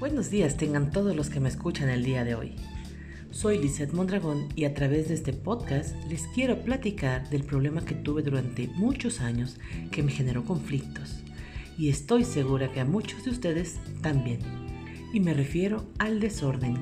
Buenos 0.00 0.30
días 0.30 0.56
tengan 0.56 0.92
todos 0.92 1.14
los 1.14 1.28
que 1.28 1.40
me 1.40 1.50
escuchan 1.50 1.90
el 1.90 2.02
día 2.02 2.24
de 2.24 2.34
hoy. 2.34 2.54
Soy 3.30 3.58
Lizeth 3.58 3.92
Mondragón 3.92 4.48
y 4.56 4.64
a 4.64 4.72
través 4.72 5.08
de 5.08 5.14
este 5.14 5.34
podcast 5.34 5.94
les 6.08 6.26
quiero 6.28 6.62
platicar 6.62 7.28
del 7.28 7.44
problema 7.44 7.84
que 7.84 7.94
tuve 7.94 8.22
durante 8.22 8.68
muchos 8.68 9.20
años 9.20 9.58
que 9.90 10.02
me 10.02 10.10
generó 10.10 10.46
conflictos. 10.46 11.18
Y 11.76 11.90
estoy 11.90 12.24
segura 12.24 12.72
que 12.72 12.80
a 12.80 12.86
muchos 12.86 13.26
de 13.26 13.30
ustedes 13.30 13.78
también. 14.00 14.38
Y 15.12 15.20
me 15.20 15.34
refiero 15.34 15.84
al 15.98 16.18
desorden. 16.18 16.78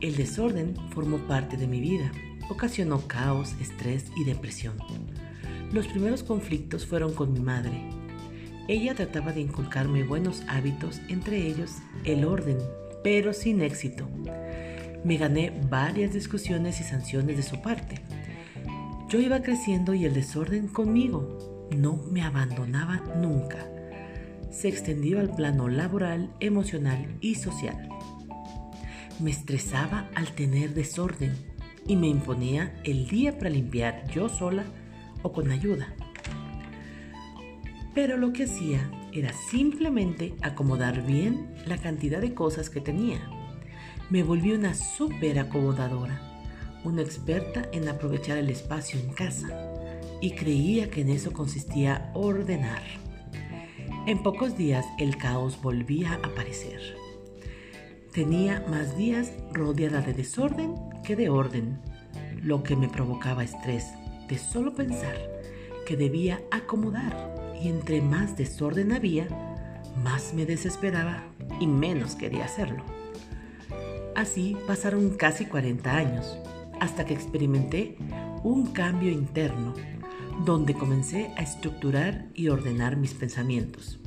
El 0.00 0.14
desorden 0.14 0.76
formó 0.90 1.18
parte 1.26 1.56
de 1.56 1.66
mi 1.66 1.80
vida. 1.80 2.12
Ocasionó 2.48 3.00
caos, 3.08 3.56
estrés 3.60 4.04
y 4.16 4.22
depresión. 4.22 4.76
Los 5.72 5.88
primeros 5.88 6.22
conflictos 6.22 6.86
fueron 6.86 7.14
con 7.14 7.32
mi 7.32 7.40
madre, 7.40 7.82
ella 8.68 8.94
trataba 8.94 9.32
de 9.32 9.40
inculcarme 9.40 10.04
buenos 10.04 10.42
hábitos, 10.48 11.00
entre 11.08 11.46
ellos 11.46 11.78
el 12.04 12.24
orden, 12.24 12.58
pero 13.02 13.32
sin 13.32 13.60
éxito. 13.60 14.08
Me 15.04 15.16
gané 15.16 15.52
varias 15.68 16.12
discusiones 16.12 16.80
y 16.80 16.84
sanciones 16.84 17.36
de 17.36 17.42
su 17.42 17.60
parte. 17.60 17.96
Yo 19.08 19.18
iba 19.20 19.42
creciendo 19.42 19.94
y 19.94 20.04
el 20.04 20.14
desorden 20.14 20.68
conmigo 20.68 21.68
no 21.76 21.96
me 22.10 22.22
abandonaba 22.22 23.02
nunca. 23.20 23.58
Se 24.50 24.68
extendió 24.68 25.18
al 25.18 25.34
plano 25.34 25.68
laboral, 25.68 26.30
emocional 26.38 27.16
y 27.20 27.34
social. 27.34 27.88
Me 29.18 29.30
estresaba 29.30 30.08
al 30.14 30.32
tener 30.32 30.72
desorden 30.72 31.34
y 31.86 31.96
me 31.96 32.06
imponía 32.06 32.80
el 32.84 33.08
día 33.08 33.36
para 33.38 33.50
limpiar 33.50 34.06
yo 34.08 34.28
sola 34.28 34.64
o 35.22 35.32
con 35.32 35.50
ayuda 35.50 35.94
pero 37.94 38.16
lo 38.16 38.32
que 38.32 38.44
hacía 38.44 38.90
era 39.12 39.32
simplemente 39.32 40.34
acomodar 40.40 41.04
bien 41.04 41.54
la 41.66 41.76
cantidad 41.76 42.20
de 42.20 42.34
cosas 42.34 42.70
que 42.70 42.80
tenía. 42.80 43.28
Me 44.10 44.22
volví 44.22 44.52
una 44.52 44.74
súper 44.74 45.38
acomodadora, 45.38 46.20
una 46.84 47.02
experta 47.02 47.68
en 47.72 47.88
aprovechar 47.88 48.38
el 48.38 48.50
espacio 48.50 48.98
en 48.98 49.12
casa 49.12 49.48
y 50.20 50.32
creía 50.32 50.90
que 50.90 51.02
en 51.02 51.10
eso 51.10 51.32
consistía 51.32 52.10
ordenar. 52.14 52.82
En 54.06 54.22
pocos 54.22 54.56
días 54.56 54.86
el 54.98 55.16
caos 55.16 55.60
volvía 55.60 56.12
a 56.12 56.26
aparecer. 56.26 56.80
Tenía 58.12 58.64
más 58.68 58.96
días 58.96 59.32
rodeada 59.52 60.00
de 60.00 60.12
desorden 60.12 60.74
que 61.04 61.16
de 61.16 61.28
orden, 61.28 61.80
lo 62.42 62.62
que 62.62 62.76
me 62.76 62.88
provocaba 62.88 63.44
estrés 63.44 63.86
de 64.28 64.38
solo 64.38 64.74
pensar 64.74 65.16
que 65.86 65.96
debía 65.96 66.42
acomodar 66.50 67.41
y 67.62 67.68
entre 67.68 68.00
más 68.00 68.36
desorden 68.36 68.92
había, 68.92 69.28
más 70.02 70.34
me 70.34 70.46
desesperaba 70.46 71.22
y 71.60 71.66
menos 71.66 72.16
quería 72.16 72.44
hacerlo. 72.44 72.84
Así 74.16 74.56
pasaron 74.66 75.10
casi 75.10 75.46
40 75.46 75.96
años, 75.96 76.38
hasta 76.80 77.04
que 77.04 77.14
experimenté 77.14 77.96
un 78.42 78.72
cambio 78.72 79.10
interno, 79.10 79.74
donde 80.44 80.74
comencé 80.74 81.32
a 81.36 81.42
estructurar 81.42 82.26
y 82.34 82.48
ordenar 82.48 82.96
mis 82.96 83.14
pensamientos. 83.14 83.98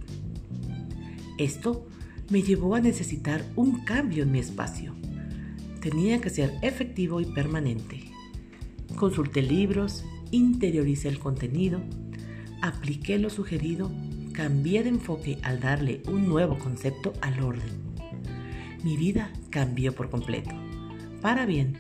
Esto 1.38 1.88
me 2.30 2.42
llevó 2.42 2.76
a 2.76 2.82
necesitar 2.82 3.46
un 3.56 3.86
cambio 3.86 4.24
en 4.24 4.32
mi 4.32 4.40
espacio. 4.40 4.94
Tenía 5.80 6.20
que 6.20 6.30
ser 6.30 6.54
efectivo 6.62 7.22
y 7.22 7.26
permanente. 7.26 8.02
Consulté 8.96 9.42
libros, 9.42 10.04
interioricé 10.32 11.08
el 11.10 11.20
contenido 11.20 11.82
apliqué 12.62 13.18
lo 13.18 13.30
sugerido, 13.30 13.92
cambié 14.34 14.84
de 14.84 14.90
enfoque 14.90 15.38
al 15.44 15.60
darle 15.60 16.02
un 16.08 16.28
nuevo 16.28 16.58
concepto 16.58 17.14
al 17.22 17.42
orden. 17.42 17.86
Mi 18.84 18.98
vida 18.98 19.32
cambió 19.50 19.94
por 19.94 20.10
completo. 20.10 20.52
Para 21.22 21.46
bien, 21.46 21.78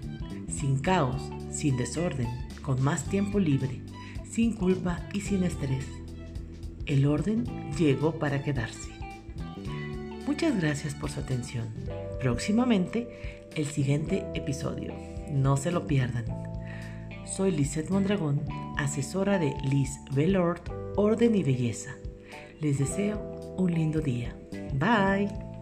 sin 0.50 0.80
caos, 0.80 1.22
sin 1.52 1.78
desorden, 1.78 2.28
con 2.62 2.82
más 2.82 3.06
tiempo 3.06 3.40
libre, 3.40 3.82
sin 4.30 4.54
culpa 4.54 5.00
y 5.14 5.22
sin 5.22 5.44
estrés. 5.44 5.86
El 6.86 7.06
orden 7.06 7.46
llegó 7.78 8.20
para 8.20 8.44
quedarse. 8.44 8.90
Muchas 10.26 10.60
gracias 10.60 10.96
por 10.96 11.12
su 11.12 11.20
atención. 11.20 11.68
Próximamente 12.20 13.46
el 13.56 13.66
siguiente 13.66 14.26
episodio. 14.34 14.94
No 15.32 15.58
se 15.58 15.72
lo 15.72 15.88
pierdan. 15.88 16.26
Soy 17.26 17.52
Lizeth 17.52 17.90
Mondragón, 17.90 18.42
asesora 18.78 19.40
de 19.40 19.56
Liz 19.64 20.00
Bellord 20.12 20.62
Orden 20.96 21.36
y 21.36 21.44
Belleza. 21.44 21.96
Les 22.62 22.78
deseo 22.78 23.20
un 23.58 23.74
lindo 23.74 24.00
día. 24.00 24.38
Bye. 24.74 25.55